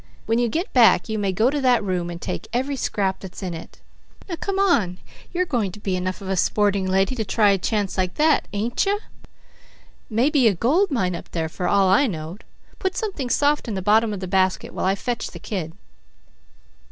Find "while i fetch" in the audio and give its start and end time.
14.73-15.27